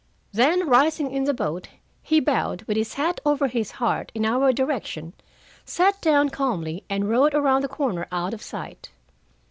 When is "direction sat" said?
4.51-6.01